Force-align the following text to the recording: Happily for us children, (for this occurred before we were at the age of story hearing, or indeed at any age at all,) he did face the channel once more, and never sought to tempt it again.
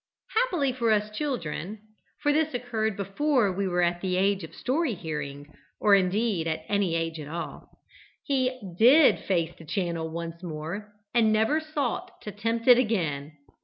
Happily 0.35 0.71
for 0.71 0.91
us 0.91 1.15
children, 1.15 1.77
(for 2.23 2.33
this 2.33 2.55
occurred 2.55 2.97
before 2.97 3.51
we 3.51 3.67
were 3.67 3.83
at 3.83 4.01
the 4.01 4.15
age 4.15 4.43
of 4.43 4.55
story 4.55 4.95
hearing, 4.95 5.53
or 5.79 5.93
indeed 5.93 6.47
at 6.47 6.65
any 6.67 6.95
age 6.95 7.19
at 7.19 7.27
all,) 7.27 7.69
he 8.23 8.59
did 8.79 9.19
face 9.19 9.53
the 9.59 9.63
channel 9.63 10.09
once 10.09 10.41
more, 10.41 10.91
and 11.13 11.31
never 11.31 11.59
sought 11.59 12.19
to 12.23 12.31
tempt 12.31 12.67
it 12.67 12.79
again. 12.79 13.33